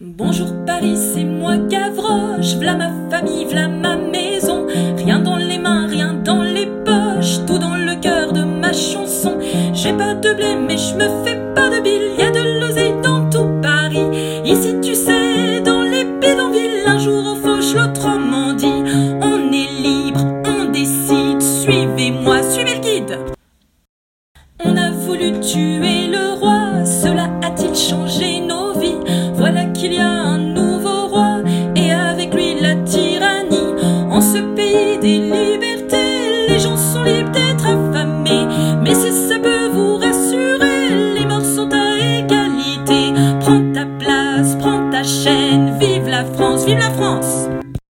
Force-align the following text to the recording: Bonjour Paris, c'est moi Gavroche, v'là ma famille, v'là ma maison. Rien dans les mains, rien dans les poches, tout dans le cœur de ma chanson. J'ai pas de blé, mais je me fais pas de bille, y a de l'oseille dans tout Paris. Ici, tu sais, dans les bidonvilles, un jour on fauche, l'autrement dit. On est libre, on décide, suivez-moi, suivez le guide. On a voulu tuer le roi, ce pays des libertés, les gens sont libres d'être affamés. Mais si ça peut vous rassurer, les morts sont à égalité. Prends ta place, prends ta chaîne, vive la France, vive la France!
Bonjour 0.00 0.48
Paris, 0.66 0.96
c'est 0.96 1.22
moi 1.22 1.56
Gavroche, 1.56 2.56
v'là 2.56 2.74
ma 2.74 2.90
famille, 3.08 3.44
v'là 3.44 3.68
ma 3.68 3.96
maison. 3.96 4.66
Rien 4.96 5.20
dans 5.20 5.36
les 5.36 5.56
mains, 5.56 5.86
rien 5.86 6.14
dans 6.14 6.42
les 6.42 6.66
poches, 6.66 7.46
tout 7.46 7.58
dans 7.58 7.76
le 7.76 7.94
cœur 8.00 8.32
de 8.32 8.42
ma 8.42 8.72
chanson. 8.72 9.38
J'ai 9.72 9.92
pas 9.92 10.16
de 10.16 10.34
blé, 10.34 10.56
mais 10.56 10.76
je 10.78 10.96
me 10.96 11.24
fais 11.24 11.38
pas 11.54 11.70
de 11.70 11.80
bille, 11.80 12.18
y 12.18 12.22
a 12.22 12.32
de 12.32 12.58
l'oseille 12.58 13.00
dans 13.04 13.30
tout 13.30 13.46
Paris. 13.62 14.42
Ici, 14.44 14.74
tu 14.82 14.96
sais, 14.96 15.60
dans 15.60 15.82
les 15.82 16.04
bidonvilles, 16.04 16.88
un 16.88 16.98
jour 16.98 17.22
on 17.24 17.36
fauche, 17.36 17.72
l'autrement 17.76 18.52
dit. 18.52 18.82
On 19.22 19.52
est 19.52 19.80
libre, 19.80 20.26
on 20.44 20.72
décide, 20.72 21.40
suivez-moi, 21.40 22.42
suivez 22.42 22.74
le 22.74 22.80
guide. 22.80 23.18
On 24.64 24.76
a 24.76 24.90
voulu 24.90 25.38
tuer 25.38 26.08
le 26.08 26.34
roi, 26.40 26.53
ce 34.32 34.38
pays 34.56 34.98
des 34.98 35.18
libertés, 35.18 36.48
les 36.48 36.58
gens 36.58 36.76
sont 36.76 37.02
libres 37.02 37.30
d'être 37.30 37.66
affamés. 37.66 38.46
Mais 38.82 38.94
si 38.94 39.12
ça 39.28 39.38
peut 39.38 39.68
vous 39.72 39.96
rassurer, 39.96 41.14
les 41.14 41.26
morts 41.26 41.44
sont 41.44 41.68
à 41.70 41.98
égalité. 41.98 43.12
Prends 43.40 43.72
ta 43.72 43.84
place, 43.98 44.56
prends 44.58 44.90
ta 44.90 45.02
chaîne, 45.02 45.76
vive 45.78 46.08
la 46.08 46.24
France, 46.24 46.64
vive 46.64 46.78
la 46.78 46.90
France! 46.90 47.48